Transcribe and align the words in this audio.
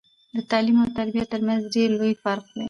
د 0.35 0.37
تعليم 0.51 0.77
او 0.83 0.91
تربيه 0.97 1.25
ترمنځ 1.33 1.61
ډير 1.73 1.89
لوي 1.97 2.13
فرق 2.23 2.45
دی 2.53 2.59